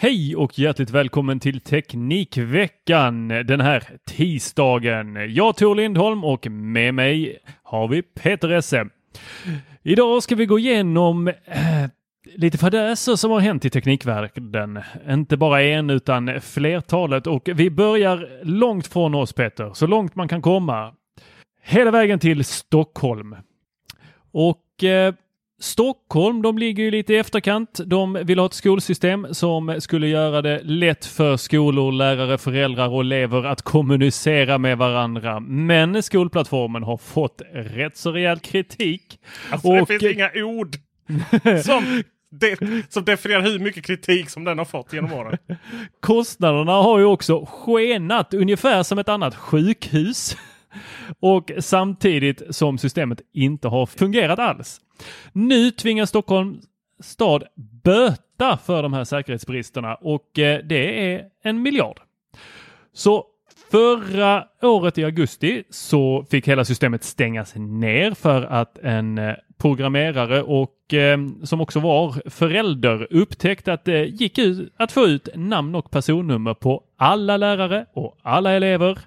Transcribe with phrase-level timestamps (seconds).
[0.00, 5.34] Hej och hjärtligt välkommen till Teknikveckan den här tisdagen.
[5.34, 8.86] Jag Tor Lindholm och med mig har vi Peter Esse.
[9.82, 11.34] Idag ska vi gå igenom äh,
[12.36, 14.80] lite fadäser som har hänt i teknikvärlden.
[15.08, 20.28] Inte bara en utan flertalet och vi börjar långt från oss Peter, så långt man
[20.28, 20.94] kan komma.
[21.62, 23.36] Hela vägen till Stockholm.
[24.32, 25.14] Och eh,
[25.60, 27.80] Stockholm, de ligger ju lite i efterkant.
[27.86, 33.00] De vill ha ett skolsystem som skulle göra det lätt för skolor, lärare, föräldrar och
[33.00, 35.40] elever att kommunicera med varandra.
[35.40, 39.18] Men skolplattformen har fått rätt så rejäl kritik.
[39.50, 39.76] Alltså, och...
[39.76, 40.76] Det finns inga ord
[41.64, 45.38] som, de, som definierar hur mycket kritik som den har fått genom åren.
[46.00, 50.36] Kostnaderna har ju också skenat, ungefär som ett annat sjukhus.
[51.20, 54.80] Och samtidigt som systemet inte har fungerat alls.
[55.32, 56.60] Nu tvingas Stockholm
[57.00, 57.44] stad
[57.84, 62.00] böta för de här säkerhetsbristerna och eh, det är en miljard.
[62.92, 63.24] Så
[63.70, 70.42] förra året i augusti så fick hela systemet stängas ner för att en eh, programmerare
[70.42, 75.74] och eh, som också var förälder upptäckte att det gick ut att få ut namn
[75.74, 78.98] och personnummer på alla lärare och alla elever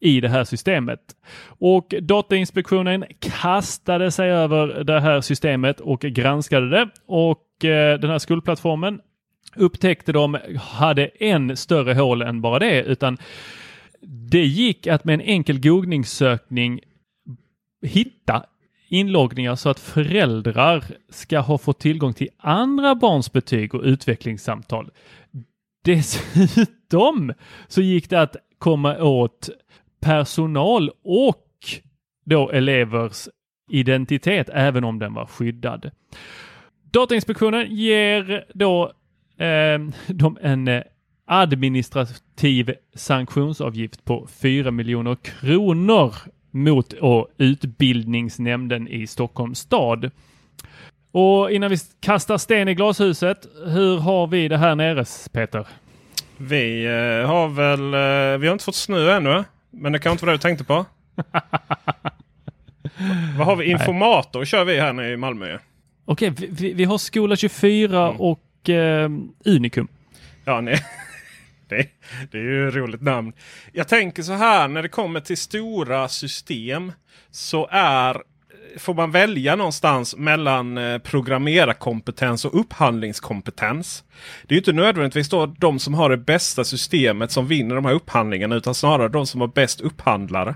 [0.00, 1.00] i det här systemet.
[1.46, 8.18] Och Datainspektionen kastade sig över det här systemet och granskade det och eh, den här
[8.18, 9.00] skuldplattformen
[9.56, 13.18] upptäckte de hade en större hål än bara det utan
[14.30, 16.80] det gick att med en enkel googlingssökning
[17.82, 18.44] hitta
[18.88, 24.90] inloggningar så att föräldrar ska ha fått tillgång till andra barns betyg och utvecklingssamtal.
[25.84, 27.32] Dessutom
[27.68, 29.48] så gick det att komma åt
[30.06, 31.44] personal och
[32.24, 33.28] då elevers
[33.70, 35.90] identitet även om den var skyddad.
[36.90, 38.92] Datainspektionen ger då
[39.38, 40.82] eh, dem en eh,
[41.26, 46.14] administrativ sanktionsavgift på 4 miljoner kronor
[46.50, 50.10] mot och utbildningsnämnden i Stockholms stad.
[51.12, 55.66] Och innan vi kastar sten i glashuset, hur har vi det här nere Peter?
[56.36, 59.44] Vi eh, har väl, eh, vi har inte fått snö ännu.
[59.70, 60.84] Men det kan inte vara det du tänkte på?
[63.38, 63.64] Vad har vi?
[63.64, 64.46] Informator Nej.
[64.46, 65.58] kör vi här nere i Malmö.
[66.04, 68.20] Okej, okay, vi, vi, har Skola 24 mm.
[68.20, 69.10] och eh,
[69.44, 69.88] Unikum.
[70.44, 70.80] Ja, nej.
[71.68, 71.88] Det,
[72.30, 73.32] det är ju ett roligt namn.
[73.72, 76.92] Jag tänker så här när det kommer till stora system
[77.30, 78.22] så är
[78.78, 84.04] får man välja någonstans mellan eh, programmerarkompetens och upphandlingskompetens.
[84.46, 87.92] Det är inte nödvändigtvis då de som har det bästa systemet som vinner de här
[87.92, 90.54] upphandlingarna utan snarare de som har bäst upphandlare.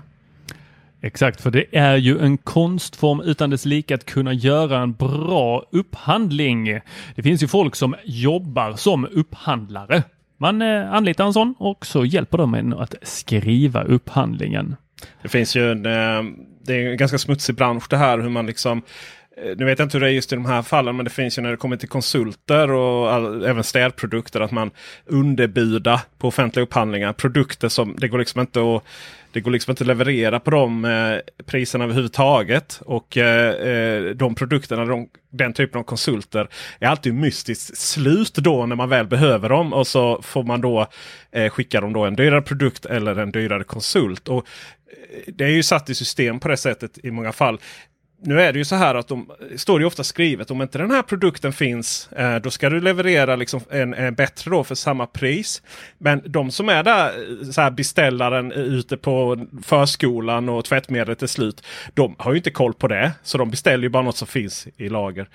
[1.03, 5.65] Exakt, för det är ju en konstform utan dess like att kunna göra en bra
[5.71, 6.79] upphandling.
[7.15, 10.03] Det finns ju folk som jobbar som upphandlare.
[10.37, 14.75] Man eh, anlitar en sån och så hjälper de en att skriva upphandlingen.
[15.21, 16.33] Det finns ju en, eh,
[16.63, 18.81] det är en ganska smutsig bransch det här hur man liksom
[19.37, 21.11] eh, nu vet jag inte hur det är just i de här fallen men det
[21.11, 24.71] finns ju när det kommer till konsulter och all, även städprodukter att man
[25.05, 27.13] underbudar på offentliga upphandlingar.
[27.13, 28.83] Produkter som det går liksom inte att
[29.33, 32.81] det går liksom inte att leverera på de eh, priserna överhuvudtaget.
[32.85, 36.47] Och eh, eh, de produkterna, de, den typen av konsulter
[36.79, 39.73] är alltid mystiskt slut då när man väl behöver dem.
[39.73, 40.87] Och så får man då
[41.31, 44.27] eh, skicka dem då en dyrare produkt eller en dyrare konsult.
[44.27, 44.47] Och
[45.27, 47.59] det är ju satt i system på det sättet i många fall
[48.23, 50.91] nu är det ju så här att de står ju ofta skrivet om inte den
[50.91, 55.07] här produkten finns eh, då ska du leverera liksom en, en, bättre då för samma
[55.07, 55.61] pris.
[55.97, 61.23] Men de som är där, eh, så här beställaren eh, ute på förskolan och tvättmedlet
[61.23, 61.63] är slut.
[61.93, 63.11] De har ju inte koll på det.
[63.23, 65.27] Så de beställer ju bara något som finns i lager.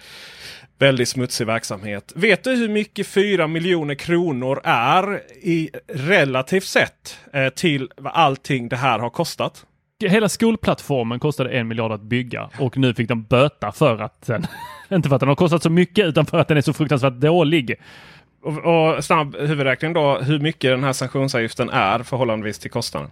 [0.78, 2.12] Väldigt smutsig verksamhet.
[2.14, 8.68] Vet du hur mycket 4 miljoner kronor är i relativt sett eh, till vad allting
[8.68, 9.64] det här har kostat?
[10.04, 14.46] Hela skolplattformen kostade en miljard att bygga och nu fick de böta för att den,
[14.90, 17.12] inte för att den har kostat så mycket utan för att den är så fruktansvärt
[17.12, 17.74] dålig.
[18.42, 18.58] Och,
[18.96, 23.10] och snabb huvudräkning då, hur mycket den här sanktionsavgiften är förhållandevis till kostnaden?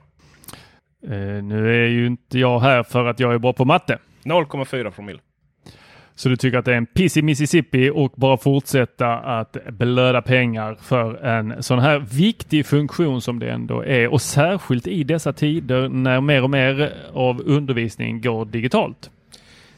[1.07, 3.99] Eh, nu är ju inte jag här för att jag är bra på matte.
[4.25, 5.21] 0,4 promille.
[6.17, 10.23] Så du tycker att det är en piss i Mississippi och bara fortsätta att blöda
[10.23, 15.33] pengar för en sån här viktig funktion som det ändå är och särskilt i dessa
[15.33, 19.11] tider när mer och mer av undervisning går digitalt.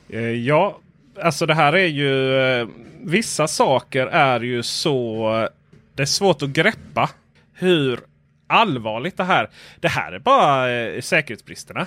[0.08, 0.78] Eh, ja,
[1.22, 2.68] alltså det här är ju eh,
[3.02, 5.48] vissa saker är ju så.
[5.94, 7.10] Det är svårt att greppa
[7.54, 8.00] hur
[8.46, 9.50] allvarligt det här.
[9.80, 11.86] Det här är bara eh, säkerhetsbristerna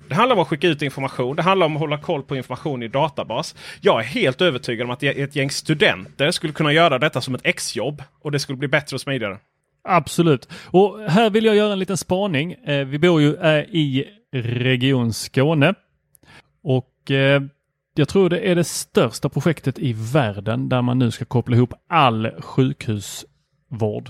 [0.07, 1.35] det handlar om att skicka ut information.
[1.35, 3.55] Det handlar om att hålla koll på information i databas.
[3.81, 7.45] Jag är helt övertygad om att ett gäng studenter skulle kunna göra detta som ett
[7.45, 8.03] exjobb.
[8.21, 9.37] Och det skulle bli bättre och smidigare.
[9.83, 10.49] Absolut.
[10.65, 12.53] Och här vill jag göra en liten spaning.
[12.53, 15.73] Eh, vi bor ju eh, i Region Skåne.
[16.63, 17.41] Och eh,
[17.93, 21.73] jag tror det är det största projektet i världen där man nu ska koppla ihop
[21.89, 24.09] all sjukhusvård.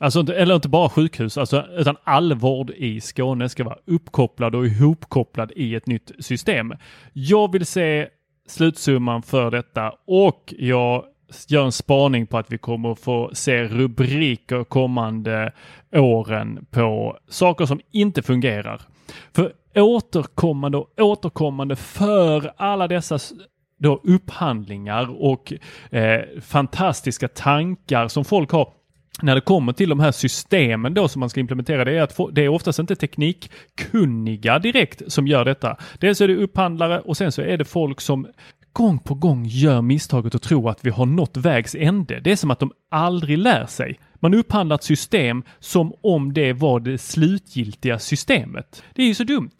[0.00, 4.54] Alltså inte, eller inte bara sjukhus, alltså, utan all vård i Skåne ska vara uppkopplad
[4.54, 6.72] och ihopkopplad i ett nytt system.
[7.12, 8.08] Jag vill se
[8.48, 11.04] slutsumman för detta och jag
[11.48, 15.52] gör en spaning på att vi kommer att få se rubriker kommande
[15.92, 18.82] åren på saker som inte fungerar.
[19.32, 23.18] För återkommande och återkommande för alla dessa
[23.78, 25.52] då upphandlingar och
[25.90, 28.72] eh, fantastiska tankar som folk har
[29.22, 32.12] när det kommer till de här systemen då som man ska implementera, det är att
[32.12, 35.76] få, det är oftast inte teknikkunniga direkt som gör detta.
[35.98, 38.26] Dels är det upphandlare och sen så är det folk som
[38.72, 42.20] gång på gång gör misstaget att tro att vi har nått vägs ände.
[42.20, 43.98] Det är som att de aldrig lär sig.
[44.24, 48.82] Man upphandlar ett system som om det var det slutgiltiga systemet.
[48.94, 49.50] Det är ju så dumt.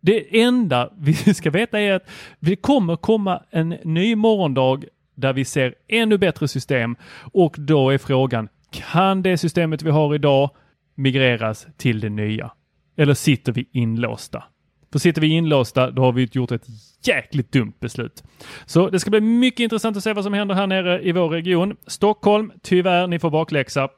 [0.00, 2.10] Det enda vi ska veta är att
[2.40, 4.84] det kommer komma en ny morgondag
[5.14, 6.96] där vi ser ännu bättre system
[7.32, 10.50] och då är frågan, kan det systemet vi har idag
[10.94, 12.50] migreras till det nya?
[12.96, 14.44] Eller sitter vi inlåsta?
[14.92, 16.66] För sitter vi inlåsta, då har vi gjort ett
[17.02, 18.22] jäkligt dumt beslut.
[18.66, 21.28] Så det ska bli mycket intressant att se vad som händer här nere i vår
[21.28, 21.76] region.
[21.86, 23.88] Stockholm, tyvärr, ni får bakläxa.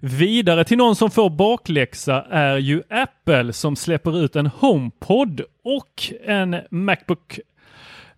[0.00, 6.02] Vidare till någon som får bakläxa är ju Apple som släpper ut en HomePod och
[6.24, 7.40] en Macbook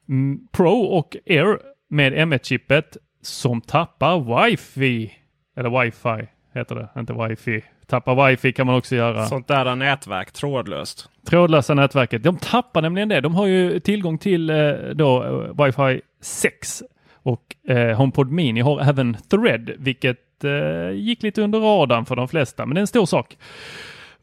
[0.08, 1.58] mm, Pro och Air
[1.88, 5.12] med M1-chippet som tappar wifi.
[5.56, 7.64] Eller wifi heter det, inte wifi.
[7.86, 9.26] Tappa wifi kan man också göra.
[9.26, 11.10] Sånt där nätverk, trådlöst.
[11.26, 12.22] Trådlösa nätverket.
[12.22, 13.20] De tappar nämligen det.
[13.20, 16.82] De har ju tillgång till eh, då eh, wifi 6
[17.12, 22.28] och eh, HomePod Mini har även Thread, vilket eh, gick lite under radarn för de
[22.28, 23.36] flesta, men det är en stor sak.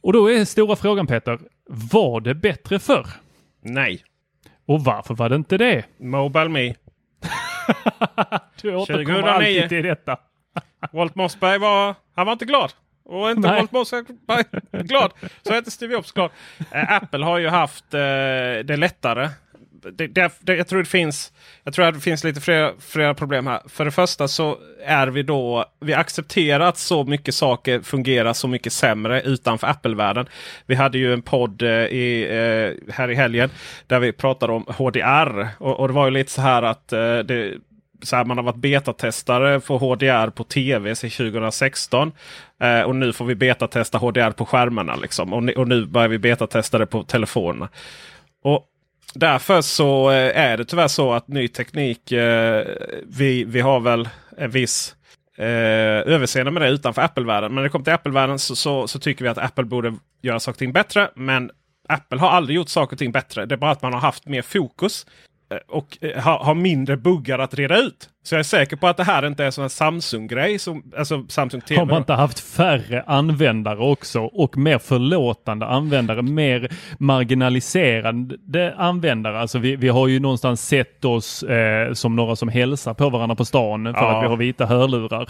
[0.02, 1.40] Och då är stora frågan Peter,
[1.70, 3.08] var det bättre förr?
[3.62, 4.04] Nej.
[4.66, 5.86] Och varför var det inte det?
[5.98, 6.74] Mobile Me.
[8.62, 10.18] du återkommer alltid till detta.
[10.92, 12.72] Walt Mossberg var, han var inte glad.
[13.06, 13.58] Och inte Nej.
[13.60, 14.06] Walt Mossberg
[14.72, 15.12] glad.
[15.42, 16.30] Så är inte Steve Jobs glad.
[16.72, 18.00] Äh, Apple har ju haft eh,
[18.64, 19.30] det lättare
[19.92, 23.14] det, det, det, jag tror det finns jag tror att det finns lite flera, flera
[23.14, 23.62] problem här.
[23.68, 28.48] För det första så är vi då vi accepterar att så mycket saker fungerar så
[28.48, 30.26] mycket sämre utanför Apple-världen.
[30.66, 33.50] Vi hade ju en podd eh, i, eh, här i helgen
[33.88, 35.48] där vi pratade om HDR.
[35.58, 37.54] Och, och det var ju lite så här att eh, det,
[38.02, 42.12] så här, man har varit betatestare för HDR på tv sedan 2016.
[42.62, 44.96] Eh, och nu får vi betatesta HDR på skärmarna.
[44.96, 45.34] Liksom.
[45.34, 47.70] Och, och nu börjar vi betatesta det på telefonerna.
[48.44, 48.70] Och
[49.14, 52.68] Därför så eh, är det tyvärr så att ny teknik, eh,
[53.08, 54.96] vi, vi har väl en viss
[55.38, 55.46] eh,
[56.14, 57.50] överseende med det utanför Apple-världen.
[57.50, 60.40] Men när det kommer till Apple-världen så, så, så, tycker vi att Apple borde göra
[60.40, 61.10] saker och ting bättre.
[61.16, 61.52] Men
[61.88, 63.46] Apple har aldrig gjort saker och ting bättre.
[63.46, 65.06] Det är bara att man har haft mer fokus
[65.52, 68.10] eh, och eh, har, har mindre buggar att reda ut.
[68.26, 70.58] Så jag är säker på att det här inte är en Samsung-grej.
[70.98, 71.80] Alltså Samsung TV.
[71.80, 79.40] Har man inte haft färre användare också och mer förlåtande användare, mer marginaliserande användare.
[79.40, 83.36] Alltså vi, vi har ju någonstans sett oss eh, som några som hälsar på varandra
[83.36, 84.18] på stan för ja.
[84.18, 85.30] att vi har vita hörlurar.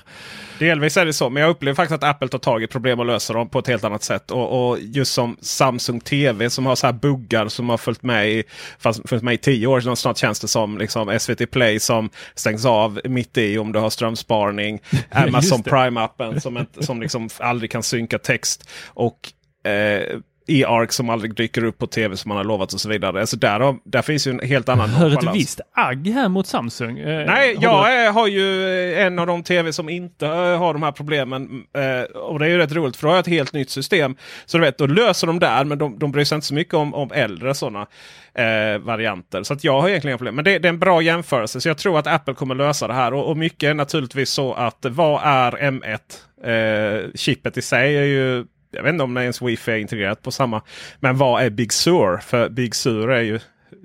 [0.59, 3.05] Delvis är det så, men jag upplever faktiskt att Apple tar tag i problem och
[3.05, 4.31] löser dem på ett helt annat sätt.
[4.31, 8.29] Och, och just som Samsung TV som har så här buggar som har följt med
[8.31, 8.43] i,
[8.79, 9.95] fast, följt med i tio år.
[9.95, 13.89] Snart känns det som liksom SVT Play som stängs av mitt i om du har
[13.89, 14.81] strömsparning.
[15.11, 18.69] Amazon Prime-appen som, som liksom aldrig kan synka text.
[18.87, 19.33] Och
[19.67, 23.19] eh, e-arc som aldrig dyker upp på tv som man har lovat och så vidare.
[23.19, 26.47] Alltså där, har, där finns ju en helt annan Hör ett visst agg här mot
[26.47, 26.99] Samsung.
[26.99, 28.11] Eh, Nej, har jag du...
[28.11, 31.63] har ju en av de tv som inte har de här problemen.
[31.77, 34.15] Eh, och det är ju rätt roligt för då har jag ett helt nytt system.
[34.45, 36.73] Så du vet, då löser de där men de, de bryr sig inte så mycket
[36.73, 37.87] om, om äldre sådana
[38.35, 39.43] eh, varianter.
[39.43, 40.35] Så att jag har egentligen inga problem.
[40.35, 41.61] Men det, det, är en bra jämförelse.
[41.61, 43.13] Så jag tror att Apple kommer lösa det här.
[43.13, 45.99] Och, och mycket är naturligtvis så att vad är M1?
[46.43, 50.21] Eh, chippet i sig är ju jag vet inte om det ens wifi är integrerat
[50.21, 50.61] på samma.
[50.99, 52.17] Men vad är Big Sur?
[52.17, 53.39] För Big Sur är ju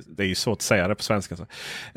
[0.07, 1.37] det är ju svårt att säga det på svenska.
[1.37, 1.43] Så.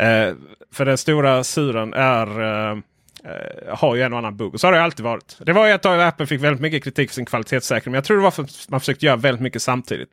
[0.04, 0.34] Eh,
[0.74, 4.60] för den stora suren är eh, eh har ju en och annan bugg.
[4.60, 5.38] Så har det alltid varit.
[5.40, 7.92] Det var ju ett tag när Apple fick väldigt mycket kritik för sin kvalitetssäkring.
[7.92, 10.10] Men jag tror det var för att man försökte göra väldigt mycket samtidigt.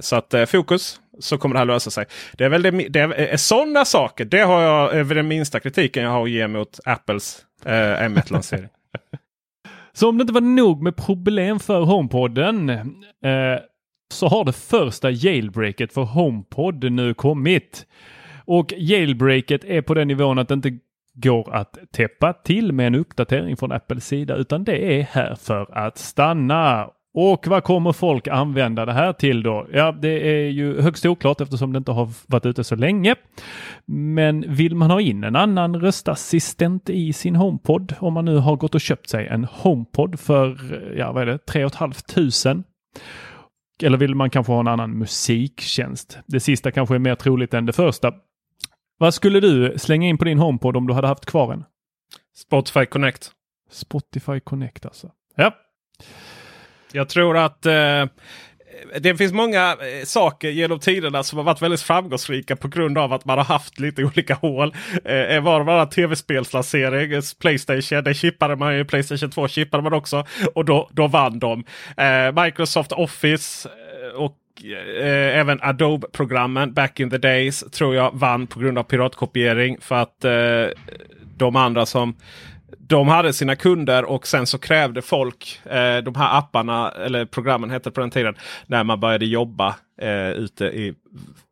[0.00, 2.06] Så att eh, fokus så kommer det här lösa sig.
[2.32, 4.24] Det är väl det, det är, eh, sådana saker.
[4.24, 7.72] Det har jag eh, över den minsta kritiken jag har att ge mot Apples eh,
[7.72, 8.68] M1-lansering.
[9.92, 13.58] Så om det inte var nog med problem för HomePodden eh,
[14.12, 17.86] så har det första jailbreaket för HomePod nu kommit.
[18.44, 20.78] Och jailbreaket är på den nivån att det inte
[21.14, 25.78] går att täppa till med en uppdatering från Apples sida utan det är här för
[25.78, 26.90] att stanna.
[27.14, 29.66] Och vad kommer folk använda det här till då?
[29.72, 33.14] Ja, det är ju högst oklart eftersom det inte har varit ute så länge.
[33.86, 38.56] Men vill man ha in en annan röstassistent i sin HomePod, om man nu har
[38.56, 40.58] gått och köpt sig en HomePod för,
[40.96, 42.64] ja vad är det, 3 500
[43.82, 46.18] eller vill man kanske ha en annan musiktjänst?
[46.26, 48.12] Det sista kanske är mer troligt än det första.
[48.98, 51.64] Vad skulle du slänga in på din HomePod om du hade haft kvar en?
[52.36, 53.30] Spotify Connect.
[53.70, 55.10] Spotify Connect alltså.
[55.36, 55.52] Ja,
[56.92, 58.04] jag tror att eh,
[59.00, 63.12] det finns många eh, saker genom tiderna som har varit väldigt framgångsrika på grund av
[63.12, 64.74] att man har haft lite olika hål.
[65.04, 69.92] Eh, var bland annat tv-spelslansering, eh, Playstation, det chippade man ju, Playstation 2 chippade man
[69.92, 71.64] också och då, då vann de.
[71.96, 78.46] Eh, Microsoft Office eh, och eh, även Adobe-programmen back in the days tror jag vann
[78.46, 79.76] på grund av piratkopiering.
[79.80, 80.24] För att
[81.36, 82.14] de andra som
[82.78, 87.70] de hade sina kunder och sen så krävde folk eh, de här apparna eller programmen
[87.70, 88.34] hette på den tiden
[88.66, 90.94] när man började jobba eh, ute i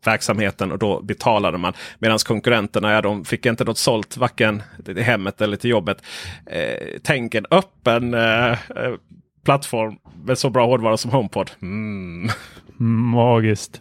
[0.04, 1.72] verksamheten och då betalade man.
[1.98, 6.02] Medan konkurrenterna ja, de fick inte något sålt varken till hemmet eller till jobbet.
[6.46, 8.94] Eh, tänk en öppen eh, eh
[9.44, 11.50] plattform med så bra hårdvara som HomePod.
[11.62, 12.28] Mm.
[12.80, 13.80] mm magiskt.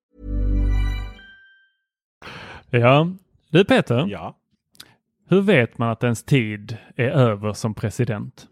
[2.71, 3.07] Ja,
[3.49, 4.05] du Peter.
[4.09, 4.37] Ja.
[5.29, 8.47] Hur vet man att ens tid är över som president?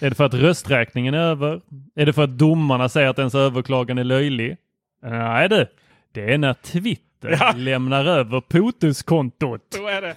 [0.00, 1.60] Är det för att rösträkningen är över?
[1.94, 4.56] Är det för att domarna säger att ens överklagan är löjlig?
[5.02, 5.66] Nej du,
[6.12, 7.52] det är när Twitter Ja.
[7.56, 9.60] lämnar över POTUS-kontot.
[9.78, 10.14] Då är det,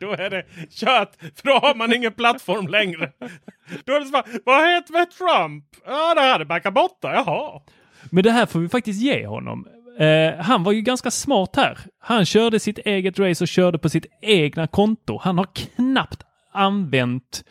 [0.00, 1.10] då är det kört.
[1.20, 3.12] För då har man ingen plattform längre.
[3.84, 5.64] Då är det så bara, vad hänt med Trump?
[5.86, 7.12] Ja, det här är backa borta.
[7.14, 7.60] Jaha.
[8.10, 9.66] Men det här får vi faktiskt ge honom.
[9.98, 11.78] Eh, han var ju ganska smart här.
[12.00, 15.18] Han körde sitt eget race och körde på sitt egna konto.
[15.22, 16.22] Han har knappt
[16.52, 17.44] använt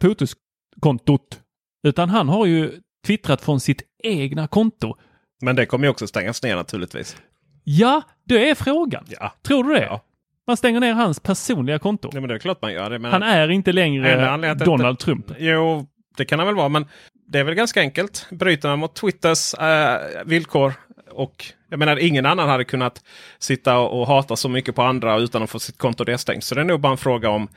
[0.00, 1.40] POTUS-kontot.
[1.86, 2.72] Utan han har ju
[3.06, 4.94] twittrat från sitt egna konto.
[5.42, 7.16] Men det kommer ju också stängas ner naturligtvis.
[7.64, 9.04] Ja, det är frågan.
[9.08, 9.32] Ja.
[9.42, 9.82] Tror du det?
[9.84, 10.00] Ja.
[10.46, 12.10] Man stänger ner hans personliga konto.
[12.12, 12.98] Nej, men det är klart man gör det.
[12.98, 13.12] Men...
[13.12, 15.26] Han är inte längre Donald att- Trump.
[15.38, 16.68] Jo, det kan han väl vara.
[16.68, 16.86] Men
[17.28, 18.26] det är väl ganska enkelt.
[18.30, 20.72] Bryter man mot Twitters eh, villkor
[21.14, 23.04] och jag menar ingen annan hade kunnat
[23.38, 26.44] sitta och, hata så mycket på andra utan att få sitt konto nedstängt.
[26.44, 27.48] Så det är nog bara en fråga om eh,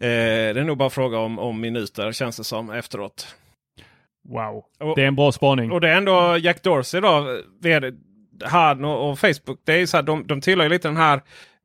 [0.00, 3.34] det är nog bara en fråga om, om minuter känns det som efteråt.
[4.28, 4.64] Wow.
[4.80, 5.72] Och- Det är en bra spaning.
[5.72, 7.40] Och det är ändå Jack Dorsey då.
[7.62, 7.92] VD,
[8.44, 9.60] han och, och Facebook.
[9.64, 11.22] Det är så här, de, de tillhör ju lite den här.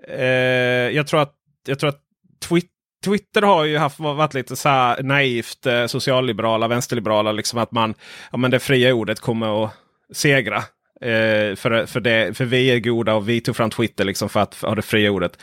[0.07, 1.33] Eh, jag tror att,
[1.67, 2.01] jag tror att
[2.50, 2.71] Twitter
[3.05, 7.31] Twitter har ju haft, varit lite så här naivt eh, socialliberala, vänsterliberala.
[7.31, 7.93] Liksom att man,
[8.31, 9.71] ja, men det fria ordet kommer att
[10.13, 10.63] segra.
[11.01, 14.40] Eh, för, för, det, för vi är goda och vi tog fram Twitter liksom för
[14.40, 15.37] att ha det fria ordet.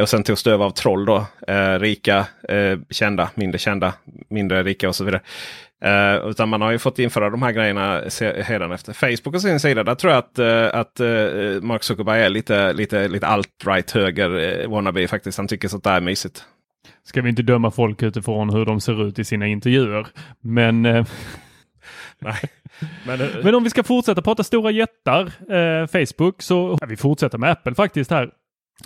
[0.00, 1.26] Och sen togs det över av troll då.
[1.48, 3.94] Eh, rika, eh, kända, mindre kända,
[4.30, 5.20] mindre rika och så vidare.
[5.84, 8.92] Eh, utan man har ju fått införa de här grejerna se- hädanefter.
[8.92, 12.72] Facebook å sin sida, där tror jag att, eh, att eh, Mark Zuckerberg är lite,
[12.72, 15.38] lite, lite alt-right höger wannabe faktiskt.
[15.38, 16.44] Han tycker sånt där är mysigt.
[17.04, 20.06] Ska vi inte döma folk utifrån hur de ser ut i sina intervjuer.
[20.40, 20.82] Men,
[22.18, 22.40] Nej.
[23.06, 26.96] Men, eh, men om vi ska fortsätta prata stora jättar, eh, Facebook, så ja, vi
[26.96, 28.30] fortsätter med Apple faktiskt här.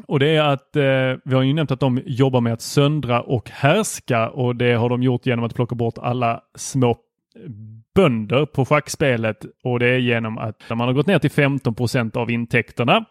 [0.07, 0.83] Och det är att eh,
[1.25, 4.89] vi har ju nämnt att de jobbar med att söndra och härska och det har
[4.89, 6.97] de gjort genom att plocka bort alla små
[7.95, 12.17] bönder på schackspelet och det är genom att man har gått ner till 15 procent
[12.17, 13.05] av intäkterna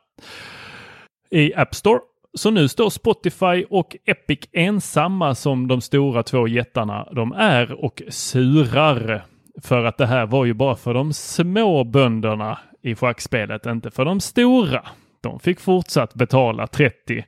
[1.31, 1.99] i App Store.
[2.37, 8.01] Så nu står Spotify och Epic ensamma som de stora två jättarna de är och
[8.09, 9.25] surar.
[9.61, 14.05] För att det här var ju bara för de små bönderna i schackspelet, inte för
[14.05, 14.81] de stora.
[15.21, 17.25] De fick fortsatt betala 30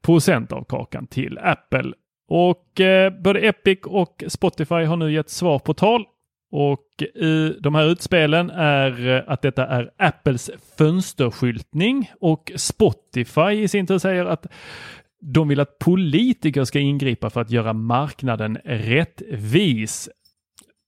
[0.00, 1.92] procent av kakan till Apple.
[2.28, 6.04] Och eh, både Epic och Spotify har nu gett svar på tal.
[6.50, 13.68] Och i de här utspelen är eh, att detta är Apples fönsterskyltning och Spotify i
[13.68, 14.46] sin tur säger att
[15.20, 20.08] de vill att politiker ska ingripa för att göra marknaden rättvis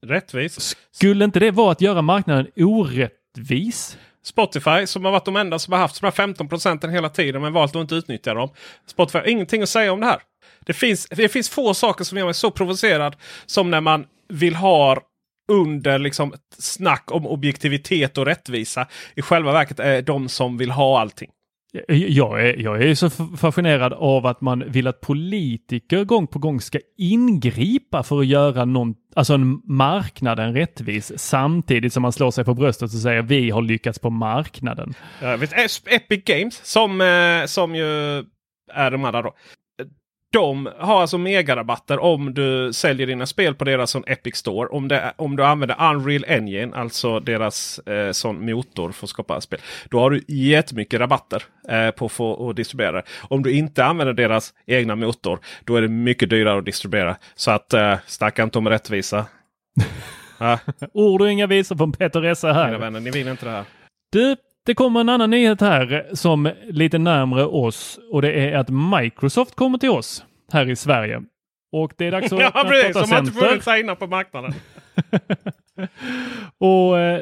[0.06, 0.76] rättvis.
[0.90, 3.98] Skulle inte det vara att göra marknaden orättvis?
[4.22, 7.42] Spotify som har varit de enda som har haft de här 15 procenten hela tiden
[7.42, 8.50] men valt att inte utnyttja dem.
[8.86, 10.20] Spotify har ingenting att säga om det här.
[10.66, 14.54] Det finns, det finns få saker som gör mig så provocerad som när man vill
[14.54, 14.98] ha
[15.52, 18.86] under liksom snack om objektivitet och rättvisa.
[19.14, 21.30] I själva verket är de som vill ha allting.
[21.88, 26.60] Jag är, jag är så fascinerad av att man vill att politiker gång på gång
[26.60, 32.44] ska ingripa för att göra någon, alltså en marknaden rättvis samtidigt som man slår sig
[32.44, 34.94] på bröstet och säger vi har lyckats på marknaden.
[35.22, 38.18] Jag vet, eh, Epic Games som, eh, som ju
[38.74, 39.34] är de här då.
[40.32, 44.68] De har alltså megarabatter om du säljer dina spel på deras sån Epic Store.
[44.68, 49.40] Om, det, om du använder Unreal Engine, alltså deras eh, sån motor för att skapa
[49.40, 49.60] spel.
[49.90, 53.02] Då har du jättemycket rabatter eh, på att få distribuera det.
[53.22, 57.16] Om du inte använder deras egna motor, då är det mycket dyrare att distribuera.
[57.34, 59.26] Så att eh, snacka inte om rättvisa.
[60.92, 62.66] Ord och inga visor från Peter Esse här.
[62.66, 63.64] mina vänner, ni vill inte det här.
[64.12, 64.36] Du,
[64.68, 69.54] det kommer en annan nyhet här som lite närmre oss och det är att Microsoft
[69.54, 71.22] kommer till oss här i Sverige.
[71.72, 73.48] Och det är dags att Ja öppna precis, ett som har inte datacenter.
[73.48, 74.54] funnits här innan på marknaden.
[76.58, 77.20] Och eh,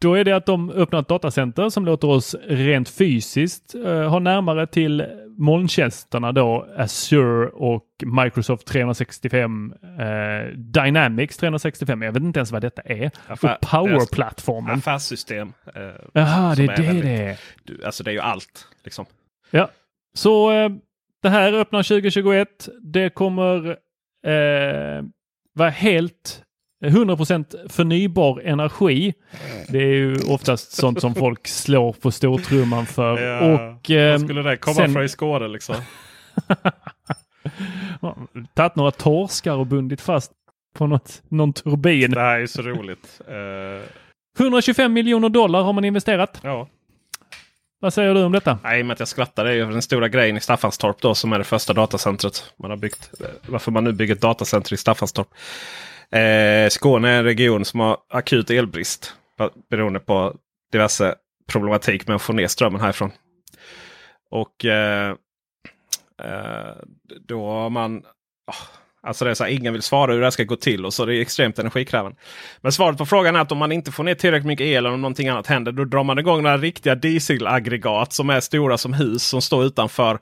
[0.00, 4.18] då är det att de öppnar ett datacenter som låter oss rent fysiskt eh, ha
[4.18, 5.04] närmare till
[5.38, 7.84] molntjänsterna då Azure och
[8.24, 12.02] Microsoft 365 eh, Dynamics 365.
[12.02, 13.10] Jag vet inte ens vad detta är.
[13.26, 14.78] Affär- och Power-plattformen.
[14.78, 15.52] Affärssystem.
[15.74, 17.38] Eh, Jaha, det är det väldigt- det är.
[17.64, 18.66] du, alltså det är ju allt.
[18.84, 19.06] Liksom.
[19.50, 19.70] Ja,
[20.14, 20.70] så eh,
[21.22, 22.68] det här öppnar 2021.
[22.82, 23.68] Det kommer
[24.26, 25.02] eh,
[25.54, 26.42] vara helt
[26.84, 29.14] 100% förnybar energi.
[29.68, 33.22] Det är ju oftast sånt som folk slår på stortrumman för.
[33.22, 35.76] Ja, Och eh, Vad skulle det komma sen- från i Skåne liksom?
[38.54, 40.32] tagit några torskar och bundit fast
[40.74, 42.10] på något, någon turbin.
[42.10, 43.20] Det här är så roligt.
[43.28, 43.88] Eh,
[44.38, 46.40] 125 miljoner dollar har man investerat.
[46.42, 46.68] ja.
[47.80, 48.58] Vad säger du om detta?
[48.62, 51.32] Nej, men att jag skrattar det är ju den stora grejen i Staffanstorp då som
[51.32, 53.10] är det första datacentret man har byggt.
[53.48, 55.28] Varför man nu bygger ett datacenter i Staffanstorp.
[56.12, 59.14] Eh, Skåne är en region som har akut elbrist.
[59.70, 60.34] Beroende på
[60.72, 61.14] diverse
[61.46, 63.10] problematik med att få ner strömmen härifrån.
[64.30, 65.10] Och eh,
[66.22, 66.76] eh,
[67.28, 67.98] då har man...
[68.46, 70.86] Oh, Alltså det är så här, ingen vill svara hur det här ska gå till
[70.86, 72.18] och så är det extremt energikrävande.
[72.60, 74.92] Men svaret på frågan är att om man inte får ner tillräckligt mycket el eller
[74.94, 75.72] om någonting annat händer.
[75.72, 80.14] Då drar man igång några riktiga dieselaggregat som är stora som hus som står utanför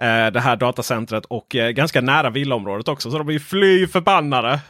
[0.00, 3.10] eh, det här datacentret och eh, ganska nära villaområdet också.
[3.10, 4.60] Så de blir fly förbannade.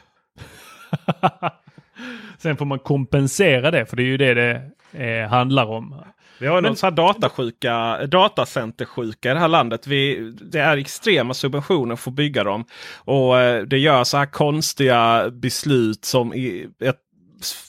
[2.39, 4.63] Sen får man kompensera det, för det är ju det det
[5.05, 6.03] eh, handlar om.
[6.39, 9.87] Vi har Men- någon så här datasjuka, datacentersjuka i det här landet.
[9.87, 12.65] Vi, det är extrema subventioner för att bygga dem.
[12.97, 16.95] Och eh, det gör så här konstiga beslut som i, jag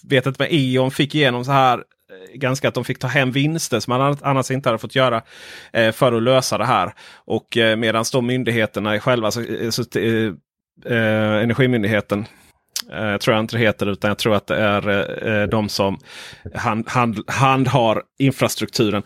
[0.10, 3.32] vet inte vad E.ON fick igenom så här eh, ganska att de fick ta hem
[3.32, 5.22] vinster som man annars inte hade fått göra
[5.74, 6.94] eh, för att lösa det här.
[7.26, 10.34] Och eh, medan de myndigheterna själva, så, så, eh,
[11.44, 12.26] Energimyndigheten
[12.92, 15.70] Eh, tror jag inte det heter utan jag tror att det är eh, eh, de
[15.70, 16.00] som
[16.54, 19.04] hand, hand, handhar infrastrukturen.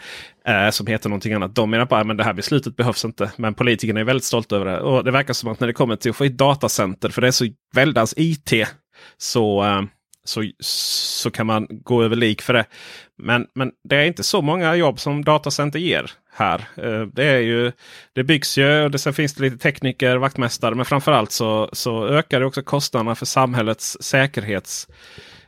[0.47, 1.55] Eh, som heter någonting annat.
[1.55, 3.31] De menar bara att det här beslutet behövs inte.
[3.35, 4.79] Men politikerna är väldigt stolta över det.
[4.79, 7.27] Och det verkar som att när det kommer till att få ett datacenter, för det
[7.27, 8.67] är så väldans alltså, IT,
[9.17, 9.81] så, eh,
[10.29, 12.65] så, så kan man gå över lik för det.
[13.17, 16.67] Men, men det är inte så många jobb som datacenter ger här.
[16.77, 17.71] Eh, det, är ju,
[18.13, 20.75] det byggs ju och det, sen finns det lite tekniker, vaktmästare.
[20.75, 24.87] Men framförallt så, så ökar det också kostnaderna för samhällets säkerhets...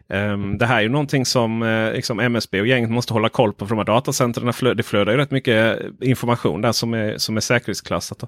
[0.09, 3.53] Ehm, det här är ju någonting som eh, liksom MSB och gänget måste hålla koll
[3.53, 3.65] på.
[3.65, 7.41] För de här datacentren det flödar ju rätt mycket information där som är, som är
[7.41, 8.23] säkerhetsklassat.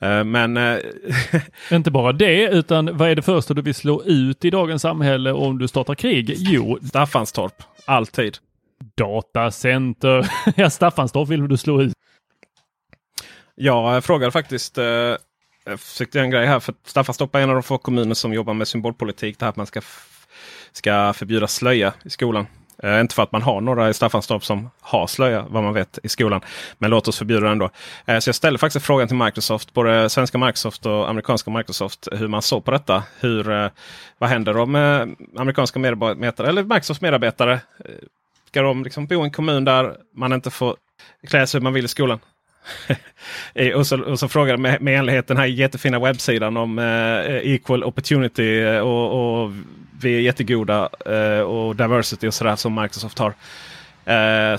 [0.00, 0.78] Eh, men eh,
[1.70, 5.32] Inte bara det, utan vad är det första du vill slå ut i dagens samhälle
[5.32, 6.34] om du startar krig?
[6.38, 8.38] Jo, Staffanstorp, alltid.
[8.96, 10.30] datacenter.
[10.56, 11.92] ja, Staffanstorp vill du slå ut.
[13.54, 14.78] Ja, jag frågade faktiskt.
[14.78, 14.84] Eh,
[15.64, 16.60] jag försökte göra en grej här.
[16.60, 19.38] För Staffanstorp är en av de få kommuner som jobbar med symbolpolitik.
[19.38, 19.80] Det här att man ska,
[20.72, 22.46] ska förbjuda slöja i skolan.
[22.82, 25.98] Eh, inte för att man har några i Staffanstorp som har slöja vad man vet
[26.02, 26.40] i skolan.
[26.78, 27.70] Men låt oss förbjuda det ändå.
[28.06, 32.28] Eh, så jag ställde faktiskt frågan till Microsoft, både svenska Microsoft och amerikanska Microsoft, hur
[32.28, 33.02] man såg på detta.
[33.20, 33.70] Hur, eh,
[34.18, 37.52] vad händer om med amerikanska medarbetare eller Microsofts medarbetare
[37.84, 37.90] eh,
[38.50, 40.76] Ska de liksom bo i en kommun där man inte får
[41.28, 42.18] klä sig hur man vill i skolan?
[43.54, 47.26] Eh, och, så, och så frågade med, med enlighet den här jättefina webbsidan om eh,
[47.26, 49.52] equal opportunity eh, och, och
[50.04, 53.34] vi är jättegoda eh, och diversity och sådär som Microsoft har.
[54.04, 54.58] Eh,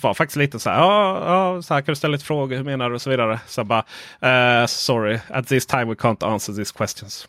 [0.00, 2.64] var faktiskt lite så här, ja, ja, så här kan du ställa lite frågor, hur
[2.64, 3.40] menar du och så vidare.
[3.46, 3.84] Så bara,
[4.20, 7.28] eh, sorry, at this time we can't answer these questions.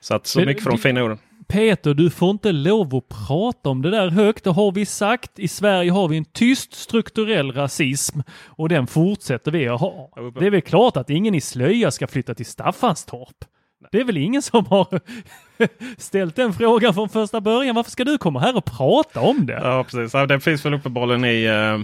[0.00, 1.18] Så att så Men mycket för de fina orden.
[1.48, 4.44] Peter, du får inte lov att prata om det där högt.
[4.44, 5.38] Det har vi sagt.
[5.38, 10.10] I Sverige har vi en tyst strukturell rasism och den fortsätter vi att ha.
[10.38, 13.44] Det är väl klart att ingen i slöja ska flytta till Staffanstorp.
[13.92, 15.00] Det är väl ingen som har
[15.98, 17.74] ställt den frågan från första början.
[17.74, 19.60] Varför ska du komma här och prata om det?
[19.62, 20.14] Ja, precis.
[20.14, 21.78] Ja, den finns väl uppenbarligen i eh,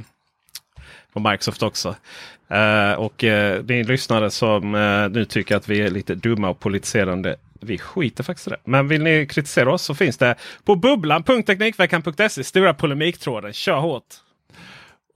[1.13, 1.95] på Microsoft också.
[2.49, 6.61] Eh, och eh, ni lyssnare som eh, nu tycker att vi är lite dumma och
[6.61, 7.37] politiserande.
[7.61, 8.57] Vi skiter faktiskt i det.
[8.65, 10.35] Men vill ni kritisera oss så finns det
[10.65, 12.45] på bubblan.teknikveckan.se.
[12.45, 13.53] Stora polemiktråden.
[13.53, 14.05] Kör hårt!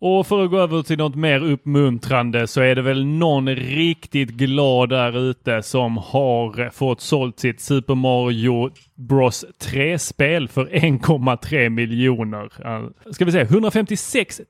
[0.07, 4.31] Och för att gå över till något mer uppmuntrande så är det väl någon riktigt
[4.31, 12.51] glad där ute som har fått sålt sitt Super Mario Bros 3-spel för 1,3 miljoner.
[12.65, 14.41] Eh, ska vi säga 156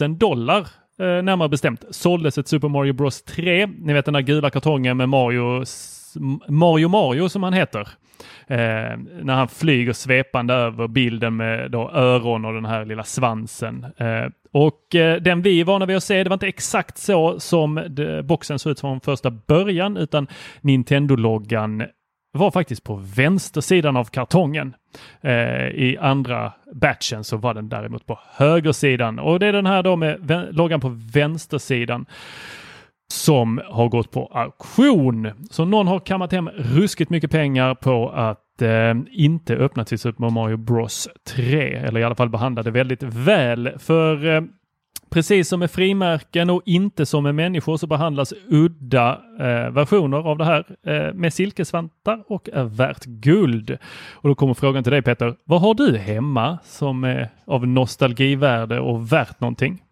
[0.00, 3.66] 000 dollar eh, närmare bestämt såldes ett Super Mario Bros 3.
[3.66, 5.64] Ni vet den där gula kartongen med Mario,
[6.48, 7.88] Mario Mario som han heter.
[8.46, 13.86] Eh, när han flyger svepande över bilden med då öron och den här lilla svansen.
[13.96, 17.40] Eh, och eh, den vi är vana vid att se, det var inte exakt så
[17.40, 20.26] som det, boxen såg ut från första början utan
[20.60, 21.84] Nintendo-loggan
[22.32, 24.74] var faktiskt på vänstersidan av kartongen.
[25.20, 29.82] Eh, I andra batchen så var den däremot på högersidan och det är den här
[29.82, 32.06] då med loggan på vänstersidan
[33.12, 35.30] som har gått på auktion.
[35.50, 40.30] Så någon har kammat hem ruskigt mycket pengar på att eh, inte öppna till Super
[40.30, 43.72] Mario Bros 3 eller i alla fall behandla det väldigt väl.
[43.78, 44.42] För eh,
[45.12, 50.38] Precis som med frimärken och inte som med människor så behandlas udda eh, versioner av
[50.38, 53.78] det här eh, med silkesvantar och är värt guld.
[54.12, 58.80] Och då kommer frågan till dig Peter, vad har du hemma som är av nostalgivärde
[58.80, 59.82] och värt någonting?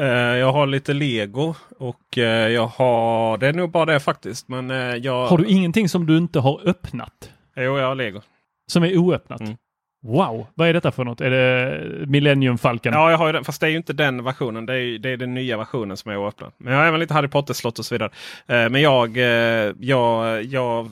[0.00, 4.48] Uh, jag har lite lego och uh, jag har, det är nog bara det faktiskt.
[4.48, 5.26] Men, uh, jag...
[5.26, 7.30] Har du ingenting som du inte har öppnat?
[7.56, 8.20] Jo, jag har lego.
[8.66, 9.40] Som är oöppnat?
[9.40, 9.56] Mm.
[10.02, 11.20] Wow, vad är detta för något?
[11.20, 12.92] Är det Millennium Falcon?
[12.92, 14.66] Ja, jag har ju den, fast det är ju inte den versionen.
[14.66, 16.52] Det är, det är den nya versionen som är oöppnad.
[16.58, 18.10] Men jag har även lite Harry Potter-slott och så vidare.
[18.46, 20.90] Eh, men jag, eh, jag, jag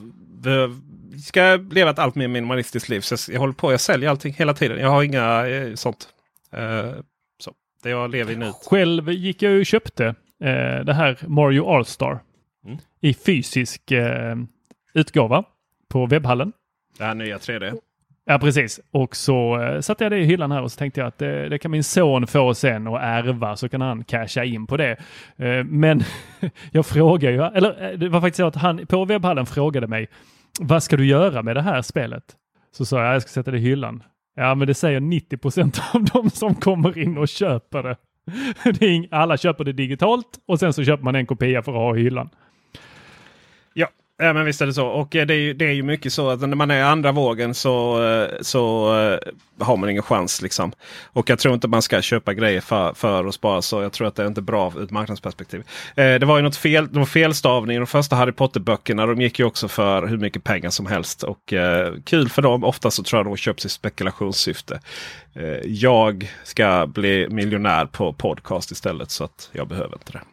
[1.25, 3.01] ska leva ett allt mer minimalistiskt liv.
[3.01, 4.79] Så jag håller på, jag säljer allting hela tiden.
[4.79, 6.07] Jag har inga eh, sånt.
[6.51, 6.91] Eh,
[7.39, 7.51] så,
[7.83, 8.51] det jag lever i nu.
[8.65, 10.05] Själv gick jag och köpte
[10.43, 12.19] eh, det här Mario All-Star
[12.65, 12.77] mm.
[13.01, 14.35] i fysisk eh,
[14.93, 15.43] utgåva
[15.93, 16.51] på webbhallen.
[16.97, 17.77] Det här nya 3D.
[18.25, 18.79] Ja precis.
[18.91, 21.49] Och så uh, satte jag det i hyllan här och så tänkte jag att det,
[21.49, 24.97] det kan min son få sen och ärva så kan han casha in på det.
[25.41, 26.03] Uh, men
[26.71, 30.07] jag frågar ju, eller uh, det var faktiskt så att han på webbhallen frågade mig
[30.59, 32.23] vad ska du göra med det här spelet?
[32.71, 34.03] Så sa jag jag ska sätta det i hyllan.
[34.35, 37.97] Ja men det säger 90 procent av de som kommer in och köper det.
[38.79, 41.97] det alla köper det digitalt och sen så köper man en kopia för att ha
[41.97, 42.29] i hyllan.
[44.23, 44.87] Ja men visst är det så.
[44.87, 46.81] Och eh, det är, ju, det är ju mycket så att när man är i
[46.81, 49.19] andra vågen så, eh, så eh,
[49.65, 50.41] har man ingen chans.
[50.41, 50.71] Liksom.
[51.05, 53.81] Och jag tror inte man ska köpa grejer för, för att spara så.
[53.81, 55.63] Jag tror att det är inte bra ur ett marknadsperspektiv.
[55.95, 59.05] Det var ju något fel, det var felstavning i de första Harry Potter-böckerna.
[59.05, 61.23] De gick ju också för hur mycket pengar som helst.
[61.23, 61.53] Och
[62.05, 62.63] kul för dem.
[62.63, 64.79] Ofta så tror jag de köps i spekulationssyfte.
[65.65, 70.32] jag ska bli miljonär på podcast istället så att jag behöver inte det.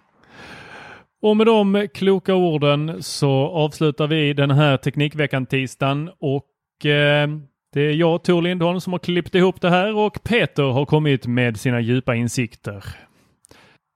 [1.23, 7.29] Och med de kloka orden så avslutar vi den här Teknikveckan tisdagen och eh,
[7.73, 11.27] det är jag, Tor Lindholm, som har klippt ihop det här och Peter har kommit
[11.27, 12.85] med sina djupa insikter.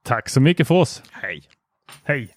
[0.05, 1.03] Tack så mycket för oss.
[1.11, 1.43] Hej!
[2.05, 2.29] Hej!